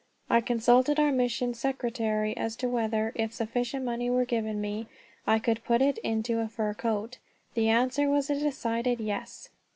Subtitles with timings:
[0.31, 4.87] I consulted our mission secretary as to whether, if sufficient money were given me,
[5.27, 7.19] I could put it into a fur coat.
[7.53, 9.49] The answer was a decided "Yes."